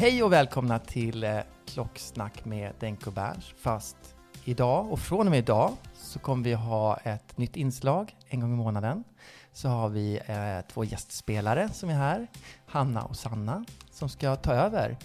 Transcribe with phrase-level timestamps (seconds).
[0.00, 3.54] Hej och välkomna till eh, Klocksnack med Denko Berns.
[3.56, 3.96] Fast
[4.44, 8.52] idag och från och med idag så kommer vi ha ett nytt inslag en gång
[8.52, 9.04] i månaden.
[9.52, 12.26] Så har vi eh, två gästspelare som är här,
[12.66, 14.96] Hanna och Sanna, som ska ta över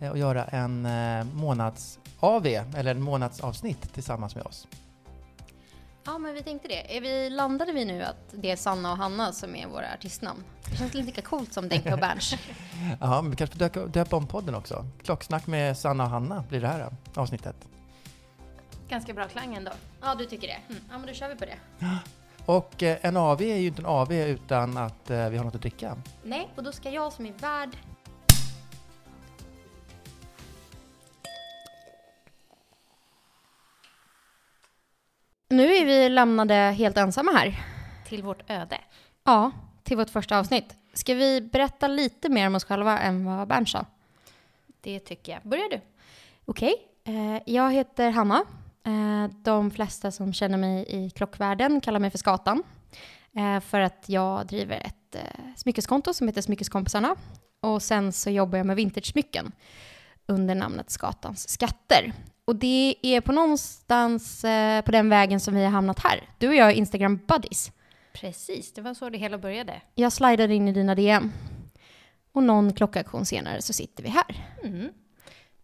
[0.00, 4.68] eh, och göra en eh, månads AV, eller en månadsavsnitt tillsammans med oss.
[6.04, 6.96] Ja, men vi tänkte det.
[6.96, 10.44] Är vi, landade vi nu att det är Sanna och Hanna som är våra artistnamn?
[10.70, 12.34] Det känns lite lika coolt som Denke och Berns.
[13.00, 14.86] Ja, men vi kanske får döpa, om podden också.
[15.02, 17.56] Klocksnack med Sanna och Hanna blir det här avsnittet.
[18.88, 19.70] Ganska bra klang ändå.
[20.00, 20.58] Ja, du tycker det?
[20.68, 20.82] Mm.
[20.90, 21.58] Ja, men då kör vi på det.
[22.46, 25.54] Och eh, en AV är ju inte en AV utan att eh, vi har något
[25.54, 25.96] att dricka.
[26.22, 27.68] Nej, och då ska jag som är värd
[35.92, 37.64] vi lämnade helt ensamma här.
[38.08, 38.78] Till vårt öde.
[39.24, 39.50] Ja,
[39.82, 40.76] till vårt första avsnitt.
[40.92, 43.86] Ska vi berätta lite mer om oss själva än vad Bernt sa?
[44.80, 45.42] Det tycker jag.
[45.42, 45.80] Börjar du?
[46.44, 48.44] Okej, eh, jag heter Hanna.
[48.84, 52.62] Eh, de flesta som känner mig i klockvärlden kallar mig för Skatan.
[53.36, 55.16] Eh, för att jag driver ett
[55.56, 57.16] smyckeskonto som heter Smyckeskompisarna.
[57.60, 59.52] Och sen så jobbar jag med vintage-smycken
[60.32, 62.12] under namnet Skatans skatter.
[62.44, 66.28] Och det är på någonstans eh, på den vägen som vi har hamnat här.
[66.38, 67.72] Du och jag är Instagram buddies.
[68.12, 69.82] Precis, det var så det hela började.
[69.94, 71.32] Jag slidade in i dina DM.
[72.32, 74.46] Och någon klockaktion senare så sitter vi här.
[74.62, 74.88] Mm.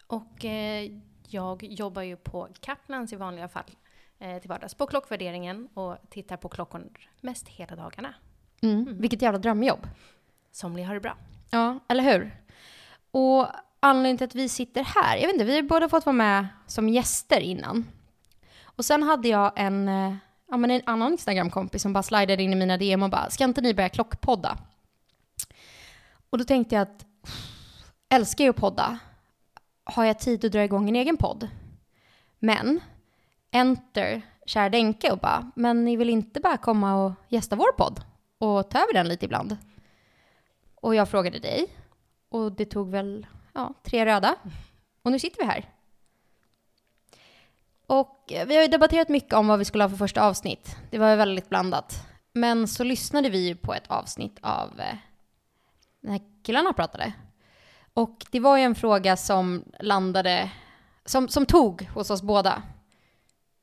[0.06, 0.90] Och eh,
[1.28, 3.70] jag jobbar ju på Kaplans i vanliga fall
[4.18, 6.90] eh, till vardags på klockvärderingen och tittar på klockor
[7.20, 8.14] mest hela dagarna.
[8.62, 9.00] Mm.
[9.00, 9.86] Vilket jävla drömjobb.
[10.52, 11.16] Somliga har det bra.
[11.50, 12.36] Ja, eller hur?
[13.10, 13.46] Och
[13.80, 16.46] anledningen till att vi sitter här, jag vet inte, vi har båda fått vara med
[16.66, 17.86] som gäster innan.
[18.64, 20.14] Och sen hade jag en, eh,
[20.50, 23.44] ja, men en annan Instagram-kompis som bara slidade in i mina DM och bara, ska
[23.44, 24.58] inte ni börja klockpodda?
[26.30, 27.06] Och då tänkte jag att,
[28.08, 28.98] älskar ju att podda.
[29.84, 31.48] Har jag tid att dra igång en egen podd?
[32.38, 32.80] Men,
[33.50, 38.00] enter kära Denke och bara, men ni vill inte bara komma och gästa vår podd
[38.38, 39.56] och ta över den lite ibland?
[40.74, 41.66] Och jag frågade dig
[42.28, 43.26] och det tog väl
[43.58, 44.36] ja, tre röda.
[45.02, 45.64] Och nu sitter vi här.
[47.86, 50.76] Och eh, vi har ju debatterat mycket om vad vi skulle ha för första avsnitt.
[50.90, 52.06] Det var ju väldigt blandat.
[52.32, 54.96] Men så lyssnade vi ju på ett avsnitt av eh,
[56.00, 57.12] när när killarna pratade.
[57.94, 60.50] Och det var ju en fråga som landade,
[61.04, 62.62] som, som tog hos oss båda.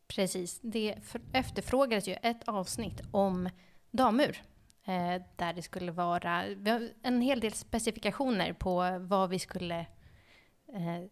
[0.08, 0.96] Precis, det
[1.34, 3.50] efterfrågades ju ett avsnitt om
[3.92, 4.44] damur.
[4.88, 6.44] Eh, där det skulle vara
[7.04, 9.80] en hel del specifikationer på vad vi skulle
[10.74, 11.04] eh,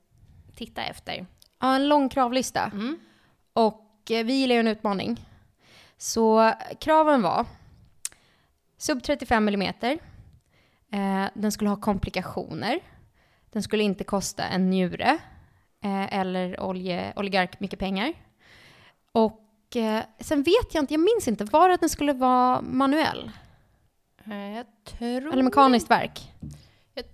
[0.55, 1.25] titta efter.
[1.59, 2.71] Ja, en lång kravlista.
[2.73, 2.99] Mm.
[3.53, 5.25] Och eh, vi gillar ju en utmaning.
[5.97, 7.45] Så kraven var
[8.77, 9.73] sub 35 mm.
[10.91, 12.79] Eh, den skulle ha komplikationer.
[13.51, 15.17] Den skulle inte kosta en njure
[15.83, 18.13] eh, eller olje, oligark mycket pengar.
[19.11, 22.61] Och eh, sen vet jag inte, jag minns inte, var det att den skulle vara
[22.61, 23.31] manuell?
[24.25, 25.33] Jag tror...
[25.33, 26.31] Eller mekaniskt verk?
[26.93, 27.05] Jag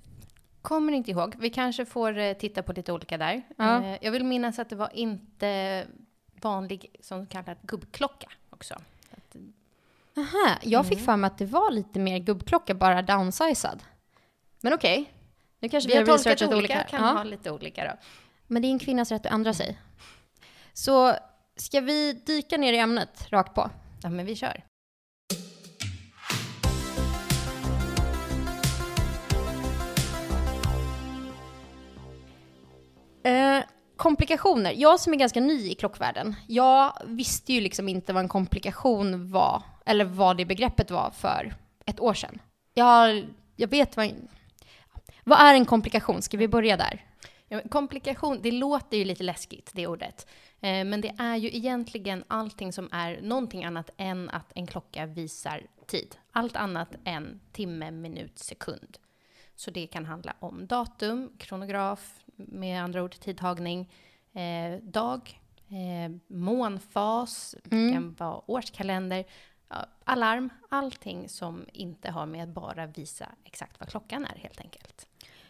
[0.62, 1.36] kommer inte ihåg.
[1.40, 3.42] Vi kanske får eh, titta på lite olika där.
[3.58, 3.84] Ja.
[3.84, 5.86] Eh, Jag vill minnas att det var inte
[6.42, 8.28] vanlig som kallad gubbklocka.
[8.50, 8.74] också.
[9.12, 9.36] Att,
[10.18, 13.84] Aha, jag fick för mig att det var lite mer gubbklocka, bara downsizad.
[14.62, 15.14] Men okej,
[15.60, 16.84] nu kanske vi vi, har tolkat olika, olika.
[16.84, 17.08] kan Ja.
[17.12, 17.92] ha lite olika då.
[18.48, 19.78] Men det är en kvinnas rätt att ändra sig.
[20.74, 21.16] Så
[21.56, 23.70] ska vi dyka ner i ämnet rakt på?
[24.04, 24.64] Ja, men vi kör.
[33.24, 33.64] Eh,
[33.96, 34.72] komplikationer.
[34.72, 39.32] Jag som är ganska ny i klockvärlden, jag visste ju liksom inte vad en komplikation
[39.32, 41.54] var, eller vad det begreppet var för
[41.86, 42.42] ett år sedan.
[42.74, 44.12] Jag, jag vet vad...
[45.24, 46.22] Vad är en komplikation?
[46.22, 47.06] Ska vi börja där?
[47.48, 50.28] Ja, komplikation, det låter ju lite läskigt, det ordet.
[50.60, 55.06] Eh, men det är ju egentligen allting som är någonting annat än att en klocka
[55.06, 56.16] visar tid.
[56.32, 58.98] Allt annat än timme, minut, sekund.
[59.56, 62.14] Så det kan handla om datum, kronograf,
[62.48, 63.92] med andra ord tidtagning,
[64.34, 69.26] eh, dag, eh, månfas, det kan vara årskalender,
[70.04, 75.08] alarm, allting som inte har med att bara visa exakt vad klockan är helt enkelt.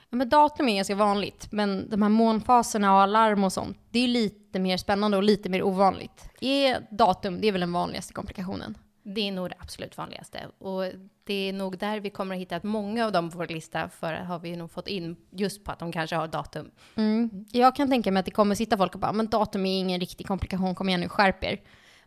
[0.09, 3.99] Ja, men datum är ganska vanligt, men de här månfaserna och alarm och sånt, det
[3.99, 6.29] är lite mer spännande och lite mer ovanligt.
[6.41, 8.77] Är datum, det är väl den vanligaste komplikationen?
[9.03, 10.47] Det är nog det absolut vanligaste.
[10.57, 10.83] Och
[11.23, 13.89] det är nog där vi kommer att hitta att många av dem på vår lista
[13.89, 16.71] för har vi nog fått in just på att de kanske har datum.
[16.95, 17.45] Mm.
[17.51, 19.99] Jag kan tänka mig att det kommer sitta folk och bara, men datum är ingen
[19.99, 21.61] riktig komplikation, kom igen nu, skärp er.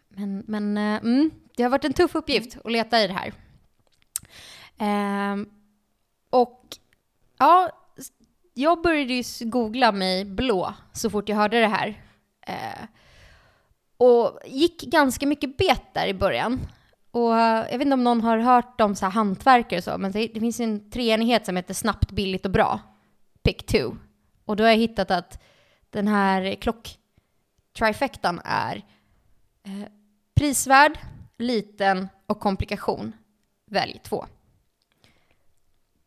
[0.09, 3.33] Men, men uh, mm, det har varit en tuff uppgift att leta i det här.
[4.79, 5.49] Ehm,
[6.31, 6.63] och
[7.39, 7.71] ja,
[8.55, 11.89] jag började ju googla mig blå så fort jag hörde det här.
[12.49, 12.87] Uh,
[13.97, 16.61] och gick ganska mycket bet där i början.
[17.13, 20.13] Och jag vet inte om någon har hört om så här hantverkare och så, men
[20.13, 22.81] det, det finns en treenighet som heter snabbt, billigt och bra.
[23.43, 23.97] Pick two.
[24.45, 25.43] Och då har jag hittat att
[25.91, 28.77] den här klock-trifectan är
[29.63, 29.89] eh,
[30.35, 30.99] prisvärd,
[31.39, 33.13] liten och komplikation.
[33.67, 34.27] Välj två.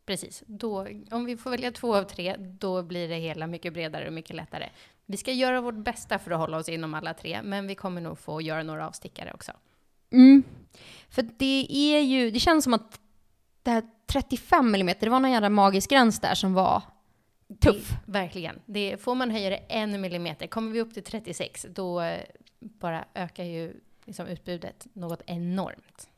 [0.05, 0.43] Precis.
[0.47, 4.13] Då, om vi får välja två av tre, då blir det hela mycket bredare och
[4.13, 4.69] mycket lättare.
[5.05, 8.01] Vi ska göra vårt bästa för att hålla oss inom alla tre, men vi kommer
[8.01, 9.51] nog få göra några avstickare också.
[10.11, 10.43] Mm.
[11.09, 12.99] För det är ju, det känns som att
[13.63, 16.81] det här 35 mm, det var någon jävla magisk gräns där som var
[17.59, 17.89] tuff.
[17.89, 18.59] Det, verkligen.
[18.65, 22.19] Det, får man höja det en millimeter, kommer vi upp till 36, då eh,
[22.59, 23.73] bara ökar ju
[24.05, 26.09] liksom utbudet något enormt.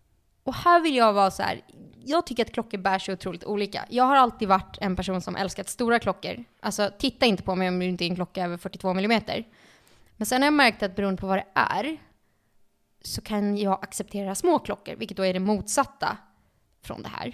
[0.44, 1.62] Och här vill jag vara så här,
[2.06, 3.86] jag tycker att klockor bär sig otroligt olika.
[3.90, 6.44] Jag har alltid varit en person som älskat stora klockor.
[6.60, 9.22] Alltså titta inte på mig om det inte är en klocka över 42 mm.
[10.18, 11.98] Men sen har jag märkt att beroende på vad det är
[13.08, 16.18] så kan jag acceptera små klockor, vilket då är det motsatta
[16.82, 17.28] från det här.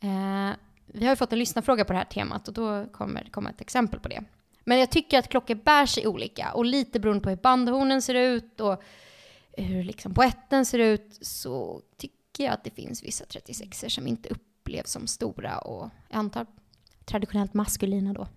[0.00, 0.56] Eh,
[0.86, 3.50] vi har ju fått en lyssnarfråga på det här temat och då kommer det komma
[3.50, 4.24] ett exempel på det.
[4.64, 8.14] Men jag tycker att klockor bär sig olika och lite beroende på hur bandhornen ser
[8.14, 8.82] ut och
[9.52, 14.28] hur liksom poetten ser ut så tycker jag att det finns vissa 36 som inte
[14.28, 16.46] upplevs som stora och jag antar
[17.04, 18.28] traditionellt maskulina då.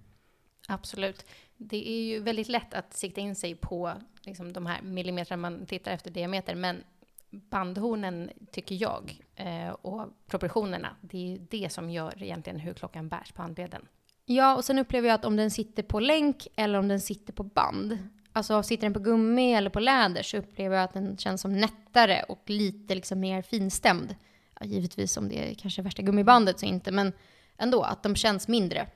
[0.67, 1.25] Absolut.
[1.57, 5.65] Det är ju väldigt lätt att sikta in sig på liksom, de här millimetrarna man
[5.65, 6.83] tittar efter diameter, men
[7.29, 13.09] bandhornen tycker jag eh, och proportionerna, det är ju det som gör egentligen hur klockan
[13.09, 13.87] bärs på handleden.
[14.25, 17.33] Ja, och sen upplever jag att om den sitter på länk eller om den sitter
[17.33, 17.97] på band,
[18.33, 21.53] alltså sitter den på gummi eller på läder så upplever jag att den känns som
[21.59, 24.15] nättare och lite liksom mer finstämd.
[24.59, 27.13] Ja, givetvis om det är kanske värsta gummibandet så inte, men
[27.57, 28.87] ändå att de känns mindre.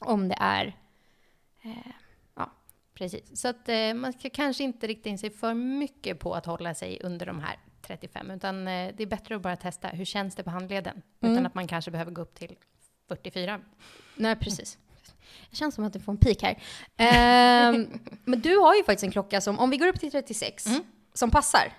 [0.00, 0.76] Om det är
[2.96, 3.40] Precis.
[3.40, 6.74] Så att eh, man ska kanske inte rikta in sig för mycket på att hålla
[6.74, 10.34] sig under de här 35, utan eh, det är bättre att bara testa hur känns
[10.34, 12.56] det på handleden, utan att man kanske behöver gå upp till
[13.08, 13.60] 44.
[14.16, 14.78] Nej, precis.
[15.50, 16.62] Det känns som att du får en pik här.
[16.96, 17.86] Ehm,
[18.24, 20.66] men du har ju faktiskt en klocka som, om vi går upp till 36,
[21.14, 21.72] som passar.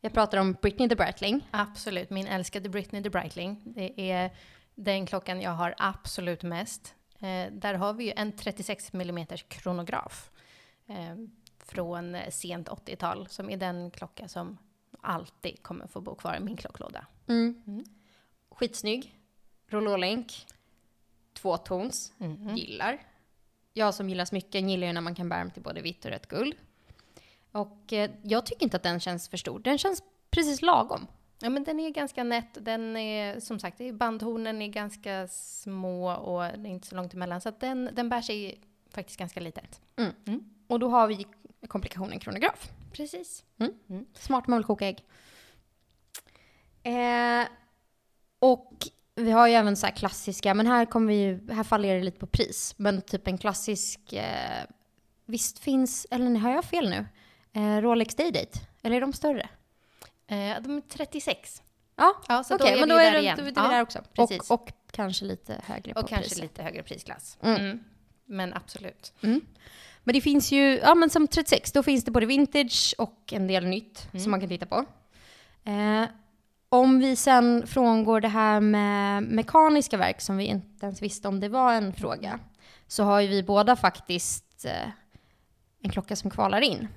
[0.00, 1.48] Jag pratar om Britney the Breitling.
[1.50, 3.62] Absolut, min älskade Britney the Breitling.
[3.64, 4.30] Det är
[4.74, 6.94] den klockan jag har absolut mest.
[7.20, 10.30] Eh, där har vi ju en 36 mm kronograf
[10.86, 11.14] eh,
[11.58, 14.58] från sent 80-tal som är den klocka som
[15.00, 17.06] alltid kommer få bo kvar i min klocklåda.
[18.50, 19.18] Skitsnygg.
[19.66, 20.46] Rouleau-länk.
[21.32, 22.12] Tvåtons.
[22.56, 23.02] Gillar.
[23.72, 26.10] Jag som gillar smycken gillar ju när man kan bära dem till både vitt och
[26.10, 26.54] rött guld.
[27.52, 29.58] Och eh, jag tycker inte att den känns för stor.
[29.58, 31.06] Den känns precis lagom.
[31.38, 32.58] Ja, men den är ganska nätt.
[32.60, 37.40] Den är, som sagt, bandhornen är ganska små och det är inte så långt emellan.
[37.40, 38.60] Så den, den bär sig
[38.90, 39.80] faktiskt ganska litet.
[40.66, 41.26] Och då har vi
[41.68, 42.70] komplikationen kronograf.
[42.92, 43.44] Precis.
[44.14, 45.04] Smart man vill koka ägg.
[46.82, 47.48] Eh,
[48.38, 51.94] och vi har ju även så här klassiska, men här kommer vi ju, här faller
[51.94, 52.74] det lite på pris.
[52.76, 54.64] Men typ en klassisk, eh,
[55.26, 57.06] visst finns, eller har jag fel nu?
[57.52, 59.48] Eh, Rolex Day-Date, eller är de större?
[60.26, 61.62] Eh, de är 36.
[61.96, 63.36] Ja, Ja, så okej, då är men vi då är där det, igen.
[63.36, 63.98] då är vi Ja, där också.
[64.12, 64.50] precis.
[64.50, 66.42] Och, och kanske lite högre på Och kanske priset.
[66.42, 67.38] lite högre prisklass.
[67.42, 67.60] Mm.
[67.64, 67.84] Mm.
[68.26, 69.12] Men absolut.
[70.06, 73.46] Men det finns ju, ja men som 36, då finns det både vintage och en
[73.46, 74.22] del nytt Mm.
[74.22, 74.84] som man kan titta på.
[75.64, 76.04] Eh,
[76.68, 81.40] om vi sen frångår det här med mekaniska verk som vi inte ens visste om
[81.40, 82.38] det var en fråga,
[82.86, 84.88] så har ju vi båda faktiskt eh,
[85.82, 86.88] en klocka som kvalar in.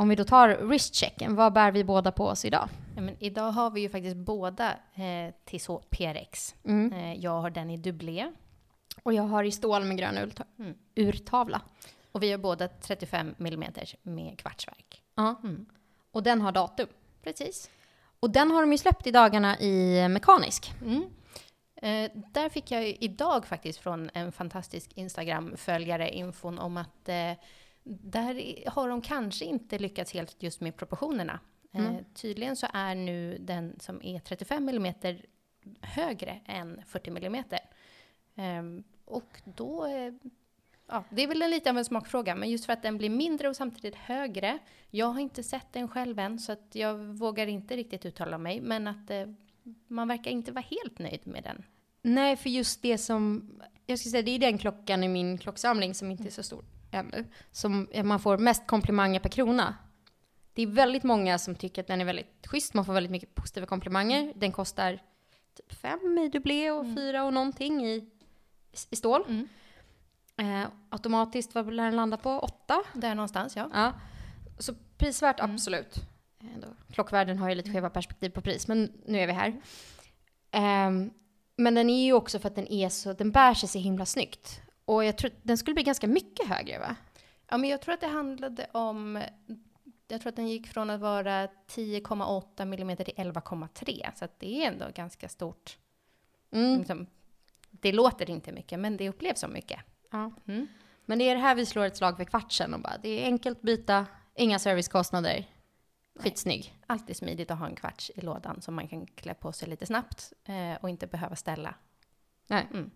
[0.00, 2.68] Om vi då tar wristchecken, vad bär vi båda på oss idag?
[2.96, 6.54] Ja, men idag har vi ju faktiskt båda eh, Tissot PRX.
[6.64, 6.92] Mm.
[6.92, 8.32] Eh, jag har den i dubblé
[9.02, 10.74] Och jag har i stål med grön urta- Mm.
[10.94, 11.60] urtavla.
[12.12, 15.02] och vi har båda 35 mm med kvartsverk.
[15.14, 15.34] Ja.
[15.42, 15.66] Mm.
[16.10, 16.88] Och den har datum.
[17.22, 17.70] Precis.
[18.20, 20.72] Och den har de ju släppt i dagarna i mekanisk.
[20.82, 21.04] Mm.
[21.82, 27.32] Eh, där fick jag idag faktiskt från en fantastisk Instagram-följare infon om att eh,
[27.84, 31.40] där har de kanske inte lyckats helt just med proportionerna.
[31.72, 34.94] Eh, tydligen så är nu den som är 35 mm
[35.80, 37.44] högre än 40 mm.
[38.36, 40.12] Ehm, och då, eh,
[40.86, 43.10] ja, det är väl en lite av en smakfråga, men just för att den blir
[43.10, 44.58] mindre och samtidigt högre.
[44.90, 48.60] Jag har inte sett den själv än, så att jag vågar inte riktigt uttala mig,
[48.60, 49.26] men att eh,
[49.86, 51.64] man verkar inte vara helt nöjd med den.
[52.02, 53.50] Nej, för just det som,
[53.86, 56.64] jag skulle säga det är den klockan i min klocksamling som inte är så stor
[56.90, 59.74] ännu, som man får mest komplimanger per krona.
[60.54, 63.34] Det är väldigt många som tycker att den är väldigt schysst, man får väldigt mycket
[63.34, 64.32] positiva komplimanger.
[64.36, 64.98] Den kostar
[65.56, 68.08] typ fem i dubblé och fyra och någonting i,
[68.90, 69.24] i stål.
[69.28, 69.48] Mm.
[70.36, 72.30] Eh, automatiskt, vad lär den landa på?
[72.30, 72.82] Åtta?
[72.94, 73.70] Där någonstans, ja.
[73.72, 73.92] Ja.
[74.58, 75.94] Så prisvärt, absolut.
[76.54, 76.66] Ändå.
[76.92, 79.60] Klockvärlden har ju lite skeva perspektiv på pris, men nu är vi här.
[80.50, 81.10] Ehm,
[81.56, 84.06] men den är ju också för att den är så, den bär sig så himla
[84.06, 84.60] snyggt.
[84.90, 86.96] Och jag tror att den skulle bli ganska mycket högre va?
[87.48, 89.22] Ja, men jag tror att det handlade om...
[90.08, 94.10] Jag tror att den gick från att vara 10,8 mm till 11,3.
[94.14, 95.78] Så att det är ändå ganska stort.
[96.50, 96.78] Mm.
[96.78, 97.06] Liksom,
[97.70, 99.80] det låter inte mycket, men det upplevs som mycket.
[100.10, 100.32] Ja.
[100.46, 100.66] Mm.
[101.04, 103.24] Men det är det här vi slår ett slag för kvartsen och bara, det är
[103.24, 105.46] enkelt att byta, inga servicekostnader,
[106.14, 106.78] skitsnygg.
[106.86, 109.86] Alltid smidigt att ha en kvarts i lådan som man kan klä på sig lite
[109.86, 111.74] snabbt eh, och inte behöva ställa.
[112.46, 112.66] Nej.
[112.70, 112.90] Mm.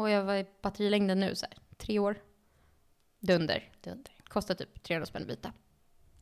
[0.00, 2.16] Och jag var i batterilängden nu så här, tre år.
[3.20, 3.70] Dunder.
[3.80, 4.12] Dunder.
[4.28, 5.52] Kostar typ 300 spänn att byta.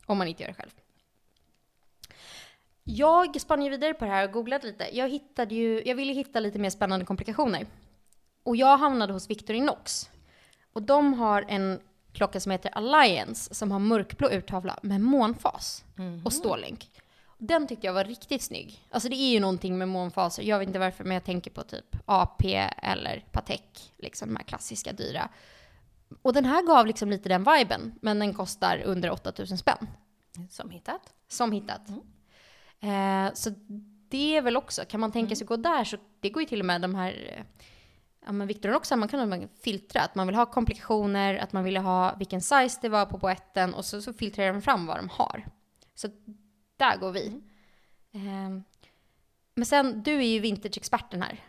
[0.05, 0.71] Om man inte gör det själv.
[2.83, 4.97] Jag spann ju vidare på det här och googlade lite.
[4.97, 7.67] Jag hittade ju, jag ville hitta lite mer spännande komplikationer.
[8.43, 10.09] Och jag hamnade hos Victorinox.
[10.73, 11.79] Och de har en
[12.13, 15.85] klocka som heter Alliance som har mörkblå urtavla med månfas
[16.25, 16.98] och stålänk.
[17.41, 18.85] Den tyckte jag var riktigt snygg.
[18.89, 21.63] Alltså det är ju någonting med månfaser, jag vet inte varför, men jag tänker på
[21.63, 25.29] typ AP eller Patek, liksom de här klassiska dyra.
[26.21, 29.87] Och den här gav liksom lite den viben, men den kostar under 8000 spänn.
[30.49, 31.13] Som hittat.
[31.27, 31.81] Som hittat.
[32.79, 33.49] Eh, så
[34.09, 36.59] det är väl också, kan man tänka sig gå där så det går ju till
[36.59, 37.65] och med de här, eh,
[38.25, 41.77] ja men Victor också, man kan filtra, att man vill ha komplikationer, att man vill
[41.77, 45.09] ha vilken size det var på boetten och så, så filtrerar de fram vad de
[45.09, 45.45] har.
[45.95, 46.07] Så
[46.79, 47.41] där går vi.
[48.11, 48.49] Eh,
[49.55, 51.39] men sen, du är ju vintage-experten här.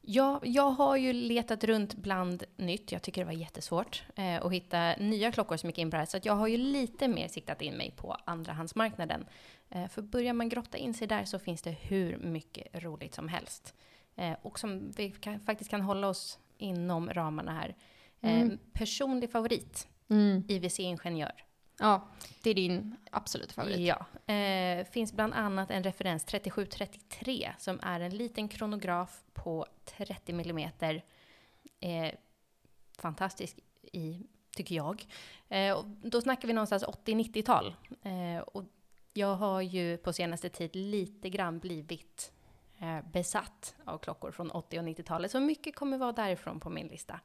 [0.00, 2.92] Ja, jag har ju letat runt bland nytt.
[2.92, 5.98] Jag tycker det var jättesvårt eh, att hitta nya klockor som gick in på det
[5.98, 6.06] här.
[6.06, 9.26] Så att jag har ju lite mer siktat in mig på andrahandsmarknaden.
[9.70, 13.28] Eh, för börjar man grotta in sig där så finns det hur mycket roligt som
[13.28, 13.74] helst.
[14.16, 17.76] Eh, och som vi kan, faktiskt kan hålla oss inom ramarna här.
[18.20, 19.88] Eh, Personlig favorit,
[20.48, 21.44] IWC Ingenjör.
[21.78, 22.08] Ja,
[22.42, 23.78] det är din absoluta favorit.
[23.78, 24.34] Ja.
[24.34, 31.04] Eh, finns bland annat en referens 3733 som är en liten kronograf på 30 millimeter.
[31.80, 32.14] Eh,
[32.98, 33.58] fantastisk
[33.92, 35.06] i, tycker jag.
[35.48, 37.74] Eh, och då snackar vi någonstans 80-90-tal.
[38.02, 38.64] Eh, och
[39.12, 42.32] jag har ju på senaste tid lite grann blivit
[42.78, 45.30] eh, besatt av klockor från 80 och 90-talet.
[45.30, 47.20] Så mycket kommer vara därifrån på min lista.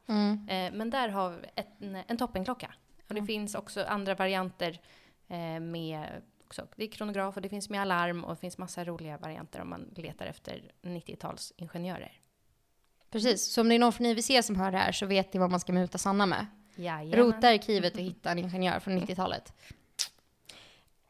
[0.48, 2.74] Eh, men där har vi ett, en, en toppenklocka.
[3.08, 4.80] Och det finns också andra varianter
[5.28, 6.66] eh, med också.
[6.76, 9.70] Det är kronograf och det finns med alarm och det finns massa roliga varianter om
[9.70, 12.12] man letar efter 90-talsingenjörer.
[13.10, 15.40] Precis, så om det är någon från IWC som hör det här så vet ni
[15.40, 16.46] vad man ska muta Sanna med.
[16.76, 17.18] Jajamän.
[17.18, 19.52] Rota arkivet och hitta en ingenjör från 90-talet.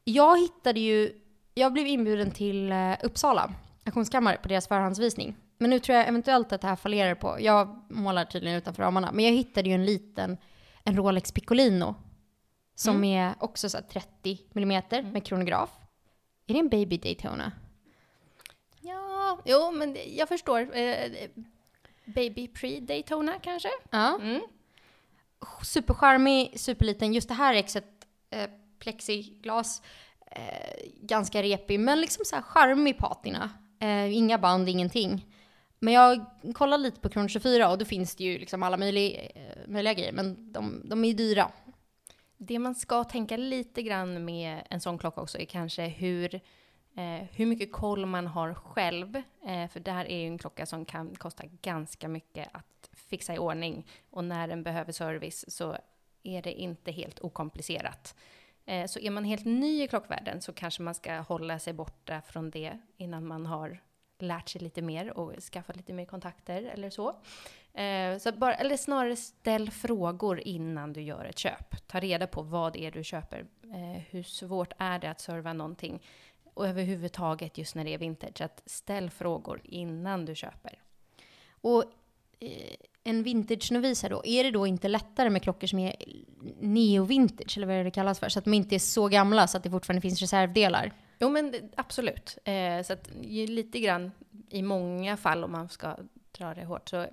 [0.04, 1.20] Jag hittade ju,
[1.54, 5.36] jag blev inbjuden till eh, Uppsala auktionskammare på deras förhandsvisning.
[5.58, 9.12] Men nu tror jag eventuellt att det här fallerar på, jag målar tydligen utanför ramarna,
[9.12, 10.36] men jag hittade ju en liten,
[10.84, 11.94] en Rolex Piccolino.
[12.74, 15.70] Som är också så här 30 mm med kronograf.
[16.46, 17.52] Är det en Baby Daytona?
[18.80, 20.76] Ja, jo men jag förstår.
[20.76, 21.28] Eh,
[22.04, 23.68] Baby pre-Daytona kanske?
[23.90, 24.18] Ja.
[24.22, 24.40] Mm.
[25.62, 27.12] Supercharmig, superliten.
[27.14, 29.82] Just det här exet, eh, plexiglas.
[30.26, 33.50] Eh, ganska repig, men liksom så här charmig patina.
[33.80, 35.26] Eh, inga band, ingenting.
[35.84, 36.24] Men jag
[36.54, 39.94] kollade lite på Kron 24 och då finns det ju liksom alla möjliga, eh, möjliga
[39.94, 41.50] grejer, men de, de är ju dyra.
[42.36, 46.34] Det man ska tänka lite grann med en sån klocka också är kanske hur,
[46.96, 49.16] eh, hur mycket koll man har själv.
[49.46, 53.34] Eh, för det här är ju en klocka som kan kosta ganska mycket att fixa
[53.34, 53.86] i ordning.
[54.10, 55.76] Och när den behöver service så
[56.22, 58.14] är det inte helt okomplicerat.
[58.64, 62.22] Eh, så är man helt ny i klockvärlden så kanske man ska hålla sig borta
[62.26, 63.80] från det innan man har
[64.24, 67.08] lärt sig lite mer och skaffat lite mer kontakter eller så.
[67.74, 71.86] Eh, så bara, eller snarare ställ frågor innan du gör ett köp.
[71.86, 73.46] Ta reda på vad det är du köper.
[73.62, 76.02] Eh, hur svårt är det att serva någonting?
[76.54, 80.82] Och överhuvudtaget just när det är vintage, att ställ frågor innan du köper.
[81.50, 81.84] Och
[82.40, 85.96] eh, en vintage-novis här då, är det då inte lättare med klockor som är
[86.60, 88.28] neo-vintage, eller vad det kallas för?
[88.28, 90.92] Så att de inte är så gamla så att det fortfarande finns reservdelar?
[91.24, 92.38] Jo, men absolut.
[92.44, 94.12] Eh, så att ju lite grann
[94.50, 95.96] i många fall, om man ska
[96.32, 97.06] dra det hårt, så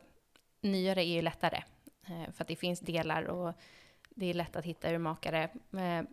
[0.61, 1.63] nyare är ju lättare.
[2.07, 3.53] Eh, för att det finns delar och
[4.09, 5.43] det är lätt att hitta urmakare.
[5.73, 6.07] Eh,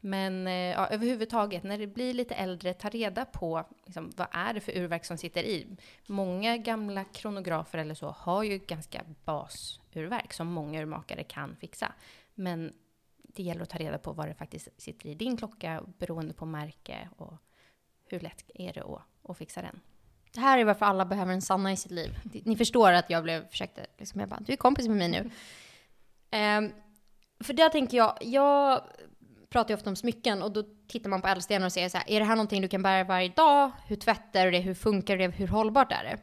[0.00, 4.54] men eh, ja, överhuvudtaget, när det blir lite äldre, ta reda på liksom, vad är
[4.54, 5.66] det för urverk som sitter i.
[6.06, 11.92] Många gamla kronografer eller så har ju ganska basurverk som många urmakare kan fixa.
[12.34, 12.72] Men
[13.36, 16.46] det gäller att ta reda på vad det faktiskt sitter i din klocka beroende på
[16.46, 17.34] märke och
[18.04, 19.80] hur lätt är det att, att fixa den.
[20.32, 22.18] Det här är varför alla behöver en Sanna i sitt liv.
[22.44, 25.30] Ni förstår att jag blev, försökte, liksom, jag bara, du är kompis med mig nu.
[26.58, 26.72] Um,
[27.44, 28.80] för där tänker jag, jag
[29.48, 32.10] pratar ju ofta om smycken och då tittar man på ädelstenar och säger så här,
[32.10, 33.70] är det här någonting du kan bära varje dag?
[33.86, 34.58] Hur tvättar du det?
[34.58, 35.28] Hur funkar det?
[35.28, 36.18] Hur hållbart är det?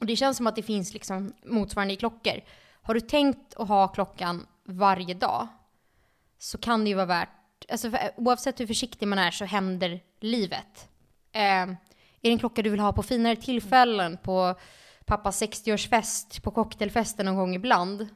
[0.00, 2.40] Och det känns som att det finns liksom motsvarande i klockor.
[2.82, 5.48] Har du tänkt att ha klockan varje dag
[6.42, 9.44] så kan det ju vara värt, alltså för, eh, oavsett hur försiktig man är så
[9.44, 10.88] händer livet.
[11.32, 11.76] Eh, är
[12.20, 14.54] det en klocka du vill ha på finare tillfällen, på
[15.04, 18.08] pappas 60-årsfest, på cocktailfesten någon gång ibland.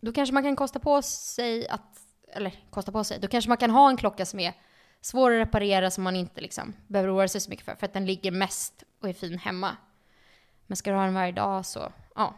[0.00, 1.98] Då kanske man kan kosta på sig att,
[2.32, 4.54] eller kosta på sig, då kanske man kan ha en klocka som är
[5.00, 7.92] svår att reparera som man inte liksom behöver oroa sig så mycket för, för att
[7.92, 9.76] den ligger mest och är fin hemma.
[10.66, 12.34] Men ska du ha den varje dag så, ja.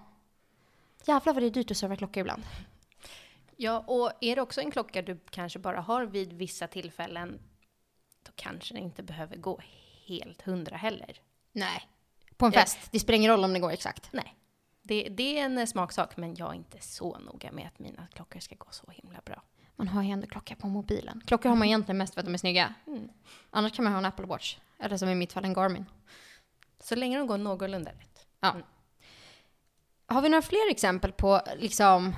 [1.05, 2.43] Jävlar vad det är dyrt att serva klocka ibland.
[3.57, 7.41] Ja, och är det också en klocka du kanske bara har vid vissa tillfällen,
[8.23, 9.61] då kanske det inte behöver gå
[10.07, 11.21] helt hundra heller.
[11.53, 11.89] Nej.
[12.37, 12.61] På en Ja.
[12.61, 14.09] fest, det spelar ingen roll om det går exakt.
[14.13, 14.37] Nej.
[14.83, 18.41] Det, det är en smaksak, men jag är inte så noga med att mina klockor
[18.41, 19.43] ska gå så himla bra.
[19.77, 21.23] Man har ju ändå klocka på mobilen.
[21.27, 22.75] Klockor har man egentligen mest för att de är snygga.
[22.87, 23.09] Mm.
[23.51, 24.57] Annars kan man ha en Apple Watch.
[24.79, 25.85] Eller som i mitt fall en Garmin.
[26.81, 28.27] Så länge de går någorlunda rätt.
[28.41, 28.57] Ja.
[30.07, 32.17] Har vi några fler exempel på liksom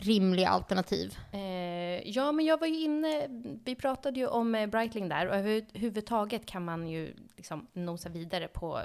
[0.00, 1.18] rimliga alternativ?
[1.32, 3.26] Eh, ja, men jag var ju inne,
[3.64, 8.48] vi pratade ju om eh, Breitling där och överhuvudtaget kan man ju liksom nosa vidare
[8.48, 8.80] på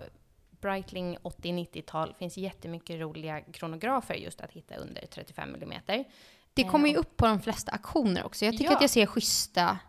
[0.61, 2.13] Breitling 80-90-tal.
[2.19, 6.03] finns jättemycket roliga kronografer just att hitta under 35 mm.
[6.53, 8.45] Det kommer ju upp på de flesta auktioner också.
[8.45, 8.75] Jag tycker Ja.
[8.75, 9.79] att jag ser schyssta,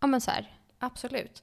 [0.00, 0.56] ja men så här.
[0.78, 1.42] Absolut.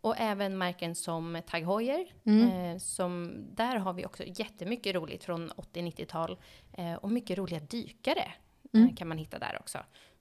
[0.00, 2.06] Och även märken som Tag Heuer.
[2.24, 2.48] Mm.
[2.48, 6.38] Eh, som, där har vi också jättemycket roligt från 80-90-tal.
[6.72, 8.32] Eh, och mycket roliga dykare
[8.72, 8.88] Mm.
[8.88, 9.78] eh, kan man hitta där också.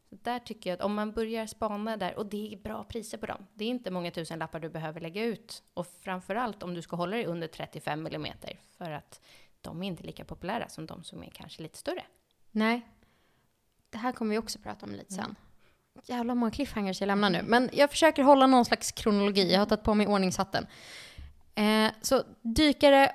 [0.09, 3.17] Så där tycker jag att om man börjar spana där, och det är bra priser
[3.17, 3.45] på dem.
[3.53, 5.63] Det är inte många tusen lappar du behöver lägga ut.
[5.73, 8.33] Och framförallt om du ska hålla dig under 35 mm.
[8.77, 9.21] För att
[9.61, 12.03] de är inte lika populära som de som är kanske lite större.
[12.51, 12.81] Nej.
[13.89, 15.35] Det här kommer vi också prata om lite sen.
[16.05, 17.43] Jävla många cliffhangers jag lämnar nu.
[17.43, 19.53] Men jag försöker hålla någon slags kronologi.
[19.53, 20.67] Jag har tagit på mig ordningshatten.
[21.55, 23.11] Eh, så dykare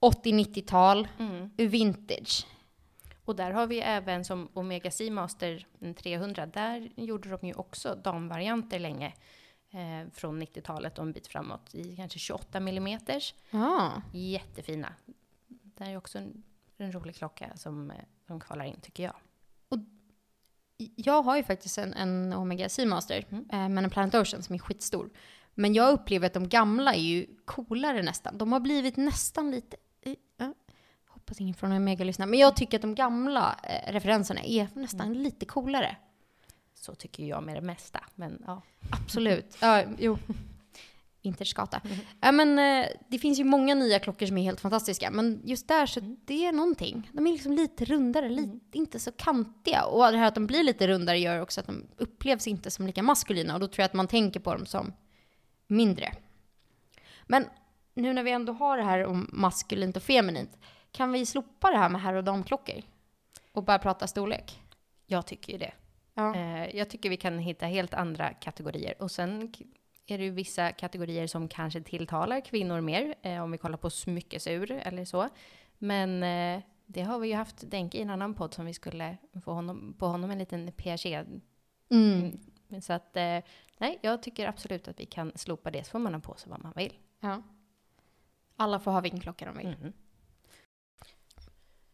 [0.00, 1.08] 80-90-tal,
[1.56, 2.46] vintage.
[3.24, 5.66] Och där har vi även som Omega Seamaster
[5.96, 9.12] 300, där gjorde de ju också damvarianter länge.
[9.74, 12.98] Eh, från 90-talet och en bit framåt i kanske 28 mm.
[13.50, 13.90] Ah.
[14.12, 14.92] Jättefina.
[15.48, 16.42] Det är också en,
[16.76, 19.14] en rolig klocka som eh, de kvalar in tycker jag.
[20.96, 23.44] Jag har ju faktiskt en, en Omega Seamaster, Mm.
[23.52, 25.10] eh, men en Planet Ocean som är skitstor.
[25.54, 28.38] Men jag upplever att de gamla är ju coolare nästan.
[28.38, 29.76] De har blivit nästan lite...
[30.02, 30.48] eh,
[31.06, 32.26] hoppas ingen från Omega lyssnar.
[32.26, 35.18] Men jag tycker att de gamla eh, referenserna är nästan Mm.
[35.22, 35.96] lite coolare.
[36.74, 38.04] Så tycker jag med det mesta.
[38.14, 38.62] Men ja.
[38.90, 39.56] Absolut.
[39.60, 40.18] Ja, jo.
[41.26, 41.80] Interskata.
[42.20, 45.10] Ja, men, eh, det finns ju många nya klockor som är helt fantastiska.
[45.10, 47.10] Men just där så det är någonting.
[47.12, 49.84] De är liksom lite rundare, lite, inte så kantiga.
[49.84, 52.86] Och det här att de blir lite rundare gör också att de upplevs inte som
[52.86, 53.54] lika maskulina.
[53.54, 54.92] Och då tror jag att man tänker på dem som
[55.66, 56.12] mindre.
[57.26, 57.46] Men
[57.94, 60.58] nu när vi ändå har det här om maskulint och feminint.
[60.90, 62.82] Kan vi slopa det här med herr och damklockor?
[63.52, 64.60] Och bara prata storlek?
[65.06, 65.72] Jag tycker ju det.
[66.14, 66.34] Ja.
[66.36, 69.02] Eh, jag tycker vi kan hitta helt andra kategorier.
[69.02, 69.52] Och sen
[70.06, 73.90] är det ju vissa kategorier som kanske tilltalar kvinnor mer, eh, om vi kollar på
[73.90, 75.28] smyckesur eller så.
[75.78, 79.16] Men eh, det har vi ju haft Denke i en annan podd som vi skulle
[79.44, 81.06] få honom, på honom en liten PHC.
[81.90, 82.38] Mm.
[82.82, 83.38] Så att, eh,
[83.78, 86.50] nej, jag tycker absolut att vi kan slopa det, så får man ha på sig
[86.50, 86.92] vad man vill.
[87.20, 87.42] Ja.
[88.56, 89.76] Alla får ha vilken klocka de vill.
[89.80, 89.92] Mhm.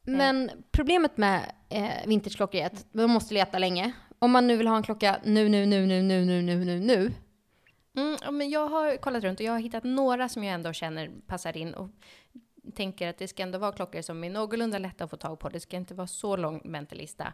[0.02, 3.92] Men problemet med eh, vintageklockor är att man måste leta länge.
[4.18, 6.80] Om man nu vill ha en klocka nu, nu, nu, nu, nu, nu, nu, nu,
[6.80, 7.12] nu.
[7.94, 10.72] Mm, ja, men jag har kollat runt och jag har hittat några som jag ändå
[10.72, 11.88] känner passar in och
[12.74, 15.48] tänker att det ska ändå vara klockor som är någorlunda lätta att få tag på.
[15.48, 17.32] Det ska inte vara så lång väntelista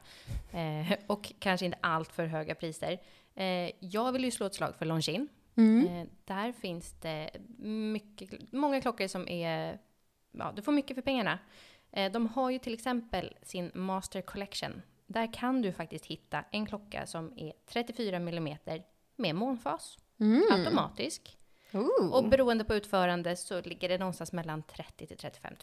[0.52, 3.00] eh, och kanske inte allt för höga priser.
[3.34, 5.30] Eh, jag vill ju slå ett slag för Longines.
[5.88, 9.78] Eh, där finns det mycket, många klockor som är,
[10.32, 11.38] ja, du får mycket för pengarna.
[11.92, 14.82] Eh, de har ju till exempel sin Master Collection.
[15.06, 18.58] Där kan du faktiskt hitta en klocka som är 34 mm
[19.16, 19.98] med månfas
[20.50, 21.38] automatisk.
[22.12, 25.54] Och beroende på utförande så ligger det någonstans mellan 30 till 35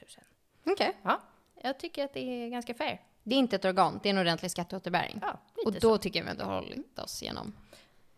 [0.66, 0.74] 000.
[0.74, 0.98] Okej.
[1.04, 1.22] Ja,
[1.62, 3.02] jag tycker att det är ganska fair.
[3.24, 5.20] Det är inte ett organ, det är en ordentlig skatteåterbäring.
[5.22, 5.98] Ja, lite och då så.
[5.98, 7.54] tycker jag vi ändå har hållit oss igenom.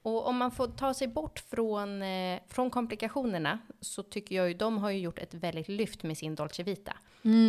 [0.01, 4.53] Och om man får ta sig bort från, eh, från komplikationerna så tycker jag ju
[4.53, 6.93] de har ju gjort ett väldigt lyft med sin Dolce Vita.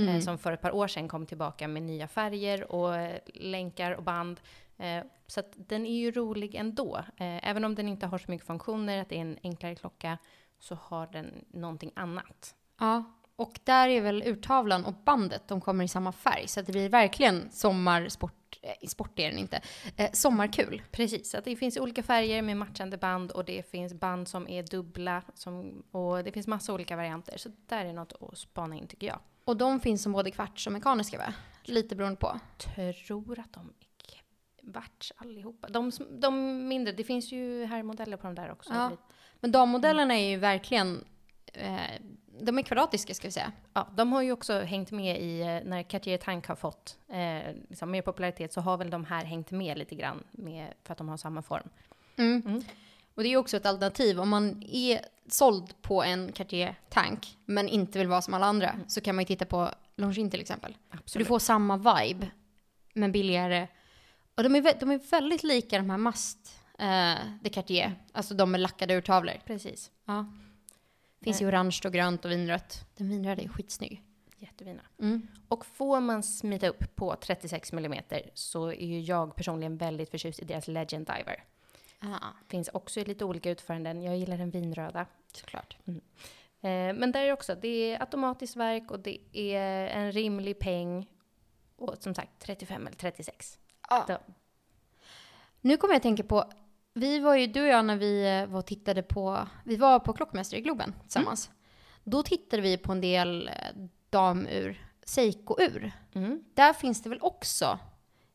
[0.09, 3.92] Eh, som för ett par år sedan kom tillbaka med nya färger och eh, länkar
[3.92, 4.40] och band.
[4.79, 6.97] Eh, så att den är ju rolig ändå.
[6.97, 10.19] Eh, även om den inte har så mycket funktioner, att det är en enklare klocka,
[10.59, 12.55] så har den någonting annat.
[12.79, 13.05] Ja,
[13.37, 16.49] och där är väl urtavlan och bandet, de kommer i samma färg.
[16.49, 19.61] Så att det blir verkligen sommarsport, eh, sport är den inte,
[19.97, 20.83] eh, sommarkul.
[20.91, 24.62] Precis, att det finns olika färger med matchande band och det finns band som är
[24.62, 27.39] dubbla som, och det finns massa olika varianter.
[27.39, 29.19] Så där är något att spana in tycker jag.
[29.45, 31.35] Och de finns som både kvarts och mekaniska va?
[31.62, 32.41] Lite beroende på.
[33.07, 33.73] Tror att de
[34.67, 35.69] är kvarts allihopa.
[35.69, 38.73] De, de mindre, det finns ju herrmodeller på de där också.
[38.73, 38.91] Ja.
[39.41, 41.05] Men dammodellerna är ju verkligen,
[41.53, 41.81] eh,
[42.41, 43.53] de är kvadratiska ska vi säga.
[43.73, 47.55] Ja, de har ju också hängt med i, eh, när Cartier Tank har fått eh,
[47.69, 50.99] liksom mer popularitet så har väl de här hängt med lite grann med, för att
[50.99, 51.69] de har samma form.
[53.15, 54.21] Och det är ju också ett alternativ.
[54.21, 58.81] Om man är såld på en Cartier Tank men inte vill vara som alla andra
[58.89, 60.77] så kan man ju titta på Longines till exempel.
[61.05, 62.31] Så du får samma vibe
[62.95, 63.69] men billigare.
[64.37, 67.94] Och de är, de är väldigt lika de här Must eh, de Cartier.
[68.12, 69.35] Alltså de med lackade urtavlor.
[69.44, 69.90] Precis.
[70.05, 70.27] Ja.
[71.20, 72.87] Finns ju orange och grönt och vinrött.
[72.96, 74.03] Den vinröda är skitsnygg.
[74.38, 74.83] Jättefina.
[75.01, 75.29] Mm.
[75.49, 78.03] Och får man smita upp på 36 mm
[78.35, 81.44] så är ju jag personligen väldigt förtjust i deras Legend Diver.
[82.01, 84.03] Ah, Finns också i lite olika utföranden.
[84.03, 85.07] Jag gillar den vinröda.
[85.33, 85.77] såklart.
[85.87, 90.59] Eh, men där är det också, det är automatiskt verk och det är en rimlig
[90.59, 91.07] peng.
[91.77, 93.59] Och som sagt 35 eller 36.
[94.09, 94.18] Då-
[95.61, 96.44] Nu kommer jag att tänka på,
[96.94, 100.12] vi var ju, du och jag när vi eh, var tittade på, vi var på
[100.12, 101.51] Klockmästare i Globen tillsammans.
[102.05, 103.55] Då tittade vi på en del eh,
[104.11, 105.92] damur, Seiko-ur.
[106.14, 106.44] Mm.
[106.55, 107.79] Där finns det väl också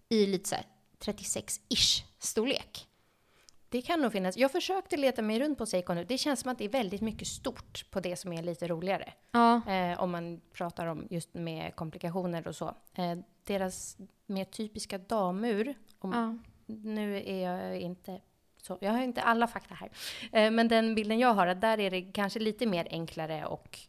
[0.10, 0.66] i lite så här
[1.00, 2.88] 36-ish storlek.
[3.70, 4.38] Det kan nog finnas.
[4.38, 6.04] Jag försökte leta mig runt på Seiko nu.
[6.06, 9.14] Det känns som att det är väldigt mycket stort på det som är lite roligare.
[9.32, 9.62] Ja.
[9.72, 12.66] Eh, om man pratar om just med komplikationer och så.
[12.94, 16.38] Eh, deras mer typiska damur, om, Ja.
[16.76, 18.22] nu är jag inte
[18.58, 19.90] så, jag har inte alla fakta här.
[20.32, 23.80] Eh, men den bilden jag har, där är det kanske lite mer enklare och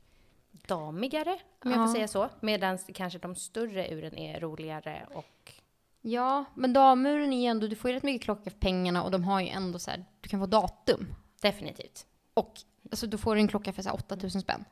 [0.50, 1.86] damigare, om jag Ja.
[1.86, 2.28] får säga så.
[2.40, 5.52] Medan kanske de större uren är roligare och
[6.00, 9.10] ja, men damuren är ju ändå, du får ju rätt mycket klocka för pengarna och
[9.10, 11.06] de har ju ändå så här, du kan få datum.
[11.40, 12.06] definitivt.
[12.34, 12.54] Och
[12.90, 14.64] alltså, då får du en klocka för så här 8000 spänn.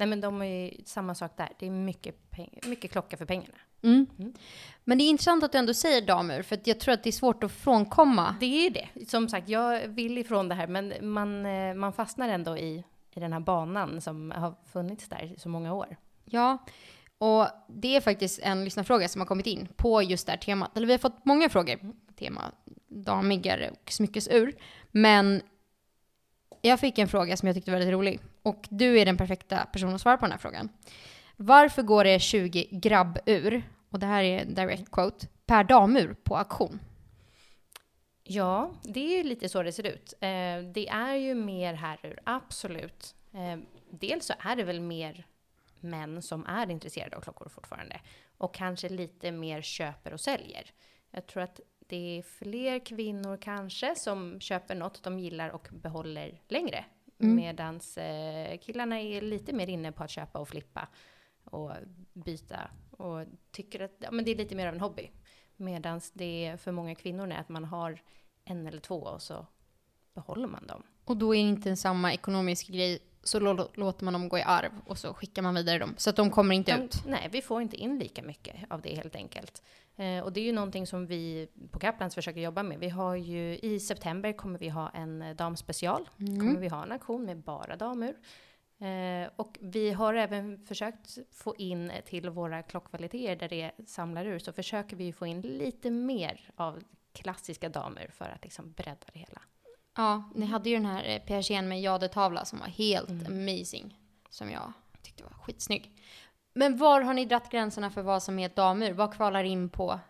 [0.00, 1.48] Nej men de är ju samma sak där.
[1.58, 2.16] Det är mycket,
[2.66, 3.54] mycket klocka för pengarna.
[4.84, 7.10] Men det är intressant att du ändå säger damur, för att jag tror att det
[7.10, 8.36] är svårt att frånkomma.
[8.40, 8.88] Det är det.
[9.06, 13.20] Som sagt, jag vill ifrån det här, men man, eh, man fastnar ändå i, i
[13.20, 15.96] den här banan som har funnits där i så många år.
[16.24, 16.58] Ja,
[17.18, 20.76] och det är faktiskt en lyssnarfråga som har kommit in på just det här temat.
[20.76, 21.78] Eller vi har fått många frågor
[22.18, 22.52] tema
[22.88, 24.54] damiggar och smyckesur.
[24.90, 25.42] Men
[26.62, 28.20] jag fick en fråga som jag tyckte var väldigt rolig.
[28.42, 30.68] Och du är den perfekta personen att svara på den här frågan.
[31.36, 36.36] Varför går det 20 grabbur, och det här är en direct quote, per damur på
[36.36, 36.80] auktion?
[38.22, 40.14] Ja, det är ju lite så det ser ut.
[40.20, 43.14] Eh, det är ju mer herrur, absolut.
[43.32, 43.58] Eh,
[43.90, 45.26] dels så är det väl mer
[45.80, 48.00] män som är intresserade av klockor fortfarande.
[48.38, 50.70] Och kanske lite mer köper och säljer.
[51.10, 56.40] Jag tror att det är fler kvinnor kanske som köper något de gillar och behåller
[56.48, 56.84] längre.
[57.20, 57.36] Mm.
[57.36, 60.88] Medan eh, killarna är lite mer inne på att köpa och flippa
[61.44, 61.72] och
[62.12, 62.70] byta.
[62.90, 65.10] Och tycker att ja, men det är lite mer av en hobby.
[65.56, 68.02] Medan det för många kvinnor är att man har
[68.44, 69.46] en eller två och så
[70.14, 70.82] behåller man dem.
[71.04, 74.38] Och då är det inte en samma ekonomisk grej, så lå- låter man dem gå
[74.38, 75.94] i arv och så skickar man vidare dem.
[75.96, 77.02] Så att de kommer inte De, ut.
[77.06, 79.62] nej, vi får inte in lika mycket av det helt enkelt.
[79.96, 82.78] Eh, och det är ju någonting som vi på Kaplans försöker jobba med.
[82.78, 86.08] Vi har ju i september kommer vi ha en eh, damspecial.
[86.16, 88.16] Kommer vi ha en auktion med bara damur.
[88.80, 94.38] Eh, och vi har även försökt få in till våra klockvaliteter där det samlar ur,
[94.38, 96.78] så försöker vi få in lite mer av
[97.12, 99.40] klassiska damer för att liksom bredda det hela.
[100.00, 103.98] Ja, ni hade ju den här eh, PRCn med jadetavla som var helt amazing.
[104.30, 105.92] Som jag tyckte var skitsnygg.
[106.52, 108.92] Men var har ni dratt gränserna för vad som är ett damur?
[108.92, 110.00] Vad kvalar in på?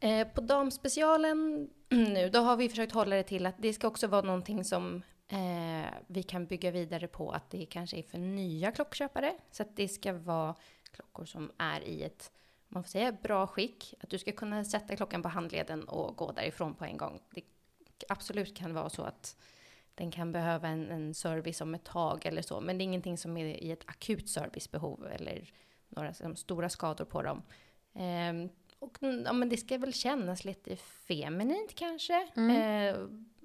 [0.00, 4.06] Eh, på damspecialen nu, då har vi försökt hålla det till att det ska också
[4.06, 8.72] vara någonting som eh, vi kan bygga vidare på att det kanske är för nya
[8.72, 9.34] klockköpare.
[9.50, 10.54] Så att det ska vara
[10.92, 12.32] klockor som är i ett,
[12.68, 13.94] man får säga bra skick.
[14.00, 17.20] Att du ska kunna sätta klockan på handleden och gå därifrån på en gång.
[17.34, 17.42] Det
[18.08, 19.36] absolut kan vara så att
[19.94, 22.60] den kan behöva en, en service om ett tag eller så.
[22.60, 25.50] Men det är ingenting som är i ett akut servicebehov eller
[25.88, 27.42] några liksom, stora skador på dem.
[27.94, 32.28] Ehm, och mm, ja, men det ska väl kännas lite feminint kanske.
[32.36, 32.96] Eh,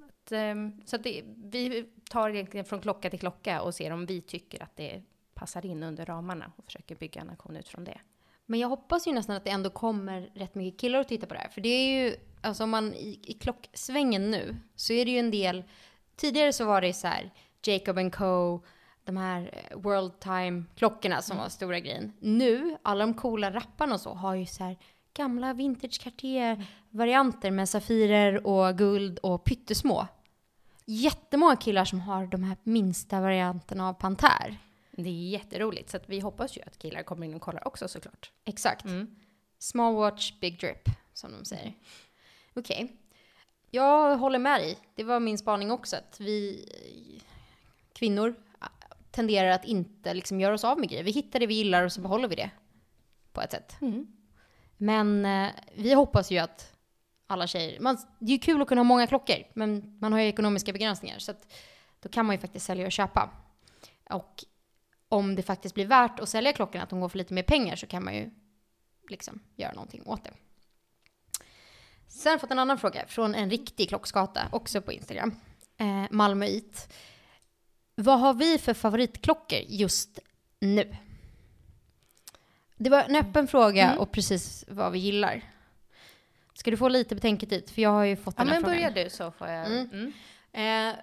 [0.08, 4.06] att, ehm, så att det, vi tar egentligen från klocka till klocka och ser om
[4.06, 8.00] vi tycker att det passar in under ramarna och försöker bygga en aktion utifrån det.
[8.46, 11.34] Men jag hoppas ju nästan att det ändå kommer rätt mycket killar att titta på
[11.34, 11.50] det här.
[11.50, 15.20] För det är ju, alltså om man i, i klocksvängen nu, så är det ju
[15.20, 15.64] en del,
[16.16, 17.32] tidigare så var det så här
[17.66, 18.62] Jacob Co,
[19.04, 22.14] de här eh, World Time-klockorna som var stora grejen.
[22.20, 24.78] Nu, alla de coola rapparna och så har ju så här
[25.14, 30.08] gamla vintage Cartier-varianter med safirer och guld och pyttesmå.
[30.86, 34.58] Jättemånga killar som har de här minsta varianterna av Panter.
[34.98, 38.32] Det är jätteroligt, så vi hoppas ju att killar kommer in och kollar också såklart.
[38.46, 38.86] Exakt.
[38.86, 39.16] Mm.
[39.60, 41.74] Small watch, big drip, som de säger.
[42.54, 42.98] Okej.
[43.72, 44.78] Jag håller med dig.
[44.96, 46.66] Det var min spaning också, att vi
[47.94, 48.68] kvinnor eh,
[49.12, 51.04] tenderar att inte liksom göra oss av med grejer.
[51.04, 52.52] Vi hittar det vi gillar och så behåller vi det.
[53.32, 53.78] På ett sätt.
[54.78, 56.74] Men eh, vi hoppas ju att
[57.28, 57.80] alla tjejer...
[57.80, 60.74] Man, det är ju kul att kunna ha många klockor, men man har ju ekonomiska
[60.74, 61.20] begränsningar.
[61.20, 61.54] Så att
[62.00, 63.30] då kan man ju faktiskt sälja och köpa.
[64.10, 64.44] Och
[65.14, 67.76] om det faktiskt blir värt att sälja klockorna, att de går för lite mer pengar,
[67.76, 68.30] så kan man ju
[69.10, 70.32] liksom göra någonting åt det.
[72.08, 75.36] Sen har jag fått en annan fråga från en riktig klockskata, också på Instagram.
[75.78, 76.94] Eh, Malmöit.
[77.96, 80.20] Vad har vi för favoritklockor just
[80.60, 80.96] nu?
[82.78, 85.42] Det var en öppen fråga och precis vad vi gillar.
[86.54, 87.70] Ska du få lite betänketid?
[87.70, 88.94] För jag har ju fått Ja, den här men frågan.
[88.94, 89.66] börjar du så får jag...
[89.66, 89.90] Mm.
[90.54, 90.90] Mm.
[90.90, 90.96] Eh,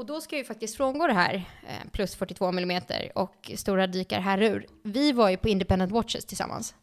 [0.00, 1.34] och då ska jag ju faktiskt frångå det här,
[1.68, 2.82] eh, plus 42 mm
[3.14, 4.66] och stora dykar herrur.
[4.82, 6.74] Vi var ju på Independent Watches tillsammans.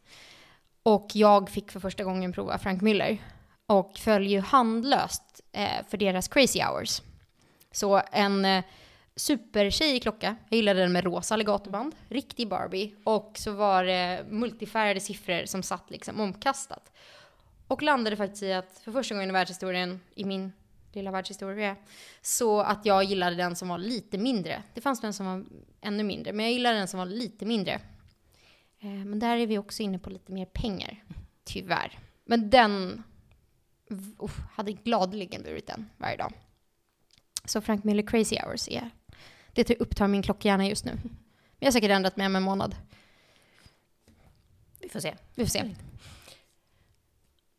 [0.84, 3.18] Och jag fick för första gången prova Frank Müller.
[3.66, 7.02] Och föll ju handlöst eh, för deras Crazy Hours.
[7.72, 8.64] Så en eh,
[9.16, 10.36] supertjejig klocka.
[10.50, 12.96] Jag gillade den med rosa alligatorband, Riktig Barbie.
[13.04, 16.92] Och så var det multifärgade siffror som satt liksom omkastat.
[17.68, 20.52] Och landade faktiskt i att för första gången i världshistorien, i min
[20.98, 21.76] lilla världshistoria,
[22.22, 24.64] så att jag gillade den som var lite mindre.
[24.74, 25.46] Det fanns den som var
[25.82, 27.74] ännu mindre, men jag gillade den som var lite mindre.
[28.80, 31.04] Eh, men där är vi också inne på lite mer pengar,
[31.44, 32.00] tyvärr.
[32.26, 33.04] Men den
[33.90, 36.34] v- hade gladeligen burit den varje dag.
[37.46, 38.90] Så Frank Miller Crazy Hours är,
[39.54, 40.92] det tar- upptar min klockhjärna just nu.
[41.04, 41.16] Men
[41.60, 42.76] jag har säkert ändrat mig om en månad.
[44.80, 45.16] Vi får se.
[45.36, 45.76] Vi får se.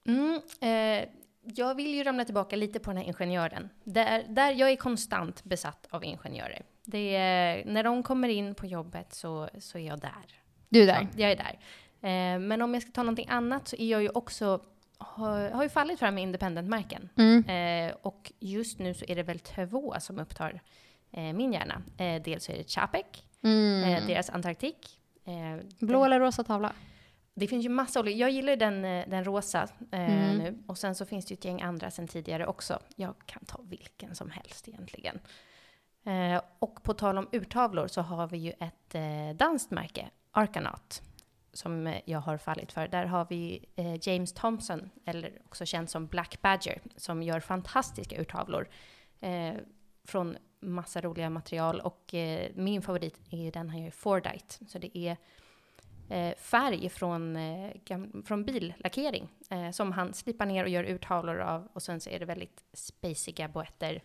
[0.07, 1.09] Mm, eh,
[1.55, 3.69] jag vill ju ramla tillbaka lite på den här ingenjören.
[3.85, 6.63] Där, där jag är konstant besatt av ingenjörer.
[6.85, 10.41] Det är, när de kommer in på jobbet så, så är jag där.
[10.69, 11.09] Du är där.
[11.17, 11.59] Ja, jag är där.
[12.01, 14.61] Eh, men om jag ska ta någonting annat så är jag ju också,
[14.99, 17.09] har, har ju fallit här med independent-märken.
[17.17, 17.45] Mm.
[17.89, 20.61] Eh, och just nu så är det väl två som upptar
[21.13, 21.83] eh, min hjärna.
[21.99, 23.85] Eh, dels så är det Chapek, Mm.
[23.95, 25.01] eh, deras Antarktik.
[25.25, 26.73] Eh, Blå eller rosa tavla?
[27.39, 28.17] Det finns ju massa olika.
[28.19, 30.39] Jag gillar ju den, eh, den rosa eh, Mm.
[30.39, 30.63] nu.
[30.67, 32.79] Och sen så finns det ju ett gäng andra sen tidigare också.
[32.97, 35.19] Jag kan ta vilken som helst egentligen.
[36.05, 41.03] Eh, och på tal om urtavlor så har vi ju ett eh, danskt märke, Arcanaut,
[41.53, 42.89] som eh, jag har fallit för.
[42.89, 48.21] Där har vi eh, James Thompson, eller också känd som Black Badger, som gör fantastiska
[48.21, 48.69] urtavlor
[49.21, 49.55] eh,
[50.05, 51.81] från massa roliga material.
[51.81, 52.15] Och
[52.55, 54.55] min favorit är ju den han gör Fordite.
[54.69, 55.17] Så det är
[56.39, 57.71] färg från, eh,
[58.25, 61.69] från billackering eh, som han slipar ner och gör urtavlor av.
[61.73, 64.03] Och sen så är det väldigt spaciga boetter.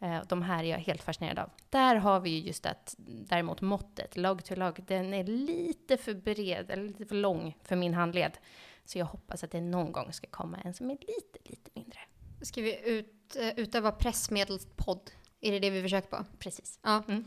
[0.00, 1.50] Eh, de här är jag helt fascinerad av.
[1.70, 6.14] Där har vi ju just att däremot måttet, lag till lag, den är lite för
[6.14, 8.38] bred, eller lite för lång för min handled.
[8.84, 12.00] Så jag hoppas att det någon gång ska komma en som är lite, lite mindre.
[12.42, 15.10] Ska vi ut, eh, utöva pressmedelspodd?
[15.40, 16.24] Är det det vi försöker på?
[16.38, 16.78] Precis.
[16.82, 17.02] Ja.
[17.08, 17.24] Mm.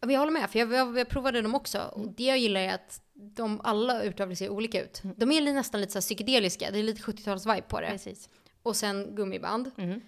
[0.00, 1.78] Ja, Jag håller med, för jag, jag, jag provade dem också.
[1.78, 5.02] Och det jag gillar är att de alla urtavlor ser olika ut.
[5.16, 7.86] De är nästan lite så psykedeliska, det är lite 70-tals-vibe på det.
[7.90, 8.28] Precis.
[8.62, 9.70] Och sen gummiband.
[9.78, 10.00] Mm.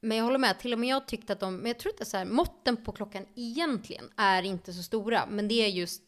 [0.00, 2.04] Men jag håller med, till och med jag tyckte att de, men jag tror inte
[2.04, 5.26] så här, måtten på klockan egentligen är inte så stora.
[5.26, 6.02] Men det är just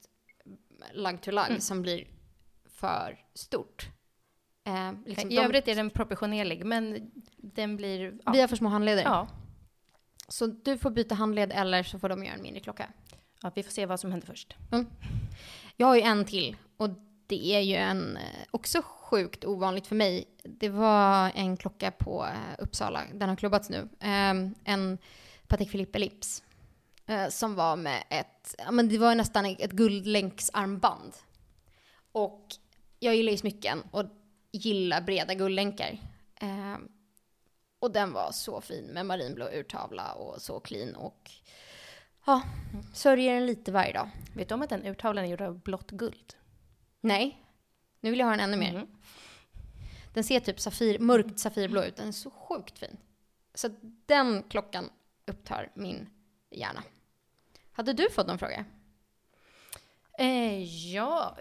[0.92, 1.34] lagg to Mm.
[1.34, 2.06] lagg som blir
[2.66, 3.88] för stort.
[4.64, 8.14] Eh, liksom I de- övrigt är den proportionerlig, men den blir...
[8.24, 8.32] Ja.
[8.32, 9.02] Vi har för små handleder.
[9.02, 9.28] ja.
[10.28, 12.88] Så du får byta handled eller så får de göra en mindre klocka.
[13.42, 14.56] ja, vi får se vad som händer först.
[15.82, 16.90] Jag har ju en till och
[17.26, 20.24] det är ju en eh, också sjukt ovanligt för mig.
[20.44, 23.88] Det var en klocka på eh, Uppsala, den har klubbats nu.
[24.00, 24.98] Ehm, en
[25.46, 26.42] Patek Philippe Ellipse.
[27.06, 31.12] Eh, som var med ett, ja men det var nästan ett guldlänksarmband.
[32.12, 32.46] Och
[32.98, 34.04] jag gillar ju smycken och
[34.52, 35.98] gillar breda guldlänkar.
[36.40, 36.88] Ehm,
[37.78, 41.30] och den var så fin med marinblå urtavla och så clean och
[42.24, 42.42] ja,
[42.92, 44.10] sörjer den lite varje dag.
[44.34, 46.34] Vet du om att den urtavlan är gjord av blått guld?
[47.00, 47.46] Nej,
[48.00, 48.74] nu vill jag ha den ännu mer.
[48.74, 48.86] Mm.
[50.14, 51.96] Den ser typ safir, mörkt safirblå ut.
[51.96, 52.96] Den är så sjukt fin.
[53.54, 53.68] Så
[54.06, 54.90] den klockan
[55.26, 56.08] upptar min
[56.50, 56.82] hjärna.
[57.72, 58.64] Hade du fått någon fråga?
[60.18, 60.62] Eh,
[60.94, 61.36] ja,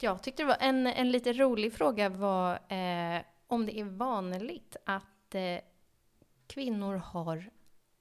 [0.00, 4.76] jag tyckte det var en, en lite rolig fråga var eh, om det är vanligt
[4.84, 5.58] att eh,
[6.46, 7.50] kvinnor har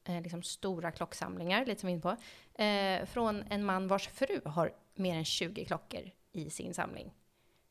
[0.05, 2.15] eh, liksom stora klocksamlingar, lite som vi är inne på,
[2.63, 7.11] eh, från en man vars fru har mer än 20 klockor i sin samling.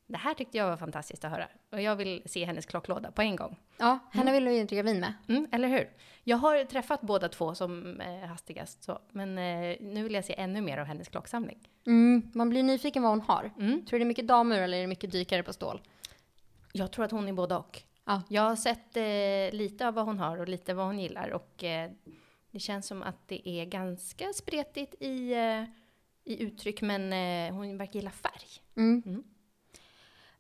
[0.07, 3.23] Det här tyckte jag var fantastiskt att höra och jag vill se hennes klocklåda på
[3.23, 3.57] en gång.
[3.77, 5.15] Ja, henne vill du ju dricka vin med.
[5.29, 5.91] Mm, eller hur?
[6.25, 10.35] Jag har träffat båda två som eh, hastigast, så, men eh, nu vill jag se
[10.39, 11.69] ännu mer av hennes klocksamling.
[11.87, 13.51] Mm, man blir nyfiken vad hon har.
[13.59, 13.87] Mm.
[13.87, 15.81] Tror du det är mycket damer eller är det mycket dykare på stål?
[16.73, 17.83] Jag tror att hon är både och.
[18.05, 18.23] Ja.
[18.29, 21.65] Jag har sett eh, lite av vad hon har och lite vad hon gillar och
[21.65, 21.91] eh,
[22.55, 25.65] det känns som att det är ganska spretigt i, eh,
[26.25, 28.49] i uttryck men eh, hon verkar gilla färg.
[28.77, 29.03] Mm.
[29.07, 29.25] Mm.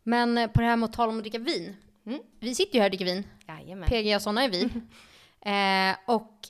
[0.03, 1.77] Men eh, på det här med att tala om att dricka vin.
[2.07, 2.21] Mm.
[2.41, 3.27] Vi sitter ju här och dricker vin.
[3.49, 3.89] Jajamän.
[3.89, 4.63] PG och sådana är vi.
[5.51, 6.49] eh, och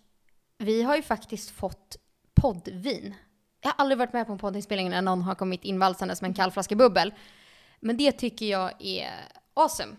[0.58, 1.96] vi har ju faktiskt fått
[2.34, 3.14] poddvin.
[3.60, 6.34] Jag har aldrig varit med på en poddinspelning när någon har kommit invalsandes med en
[6.34, 7.14] kall flaska bubbel.
[7.80, 9.10] Men det tycker jag är
[9.54, 9.96] awesome.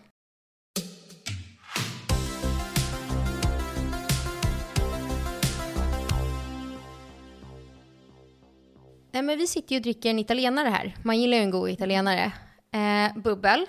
[9.16, 10.96] Nej, men vi sitter ju och dricker en italienare här.
[11.02, 12.32] Man gillar ju en god italienare.
[12.72, 13.66] Eh, bubbel.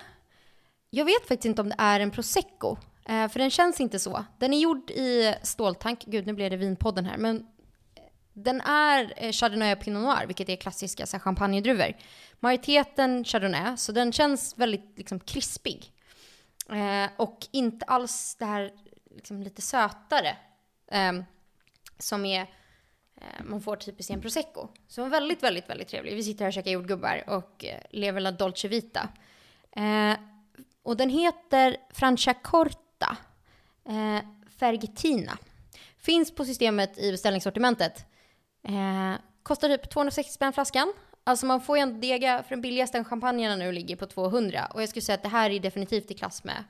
[0.90, 2.76] Jag vet faktiskt inte om det är en prosecco,
[3.08, 4.24] eh, för den känns inte så.
[4.38, 6.04] Den är gjord i ståltank.
[6.06, 7.16] Gud, nu blev det vinpodden här.
[7.16, 11.96] Men eh, den är eh, Chardonnay och Pinot Noir, vilket är klassiska så här, champagnedruvor.
[12.40, 15.92] Majoriteten Chardonnay, så den känns väldigt liksom, krispig.
[16.70, 18.70] Eh, och inte alls det här
[19.14, 20.36] liksom, lite sötare
[20.90, 21.12] eh,
[21.98, 22.46] som är
[23.20, 24.68] Eh, man får typiskt i en prosecco.
[24.88, 26.14] Så var väldigt, väldigt, väldigt trevlig.
[26.14, 29.08] Vi sitter här och käkar jordgubbar och eh, lever la Dolce Vita.
[29.76, 30.18] Eh,
[30.82, 33.16] och den heter Franciacorta
[33.88, 34.24] eh,
[34.58, 35.38] Fergetina.
[35.98, 38.06] Finns på systemet i beställningssortimentet.
[38.62, 40.92] Eh, kostar typ 260 spänn flaskan.
[41.24, 44.66] Alltså man får ju en dega, för den billigaste champagnerna nu ligger på 200.
[44.74, 46.64] Och jag skulle säga att det här är definitivt i klass med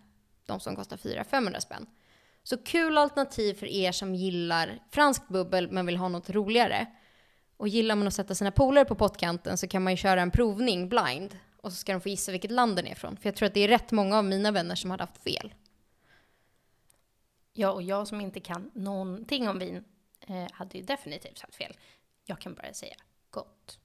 [0.46, 1.86] de som kostar 400-500 spänn.
[2.48, 6.86] Så kul alternativ för er som gillar franskt bubbel men vill ha något roligare.
[7.56, 10.30] Och gillar man att sätta sina polare på pottkanten så kan man ju köra en
[10.30, 11.38] provning blind.
[11.56, 13.16] Och så ska de få gissa vilket land den är ifrån.
[13.16, 15.54] För jag tror att det är rätt många av mina vänner som hade haft fel.
[17.52, 19.84] Ja, och jag som inte kan någonting om vin
[20.20, 21.76] eh, hade ju definitivt haft fel.
[22.24, 22.96] Jag kan bara säga
[23.30, 23.78] gott.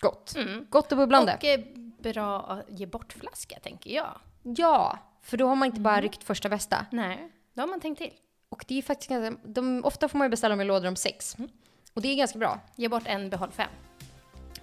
[0.00, 0.34] Gott.
[0.36, 0.66] Mm.
[0.70, 1.34] Gott och bubblande.
[1.34, 1.60] Och eh,
[1.98, 4.20] bra att ge bort flaska, tänker jag.
[4.42, 6.86] Ja, för då har man inte bara ryckt första bästa.
[6.90, 8.12] Nej, då har man tänkt till.
[8.48, 10.96] Och det är faktiskt ganska, de, ofta får man ju beställa dem i lådor om
[10.96, 11.36] sex.
[11.94, 12.60] Och det är ganska bra.
[12.76, 13.70] Ge bort en, behåll fem.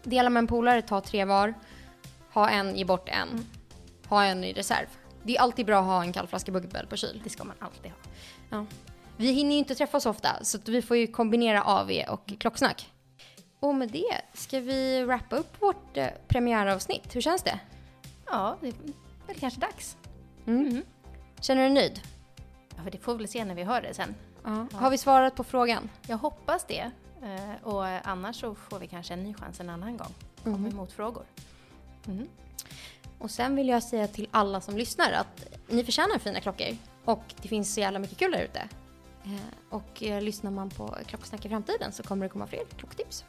[0.04, 1.54] Dela med en polare, ta tre var.
[2.34, 3.46] Ha en, ge bort en.
[4.08, 4.88] ha en i reserv.
[5.24, 7.22] Det är alltid bra att ha en kall flaska bubbel på kyl.
[7.24, 7.98] Det ska man alltid ha.
[8.50, 8.66] Ja.
[9.18, 12.94] Vi hinner ju inte träffas ofta, så vi får ju kombinera AV och klocksnack.
[13.60, 17.16] Och med det ska vi wrappa upp vårt eh, premiäravsnitt.
[17.16, 17.60] Hur känns det?
[18.26, 18.74] Ja, det är
[19.28, 19.98] väl kanske dags.
[21.42, 22.15] Känner du dig nöjd?
[22.76, 24.16] Ja, det får vi väl se när vi hör det sen.
[24.44, 24.68] Ja.
[24.74, 25.90] Har vi svarat på frågan?
[26.08, 26.92] Jag hoppas det.
[27.24, 30.14] Eh, Och annars så får vi kanske en ny chans en annan gång.
[30.44, 31.24] Komma med motfrågor.
[33.20, 36.78] Och sen vill jag säga till alla som lyssnar att ni förtjänar fina klockor.
[37.06, 38.60] Och det finns så jävla mycket kul där ute.
[39.24, 39.32] Eh,
[39.70, 43.26] Och eh, lyssnar man på Klocksnack i framtiden så kommer det komma fler klocktips.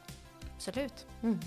[0.57, 1.07] Absolut.
[1.23, 1.39] Mm.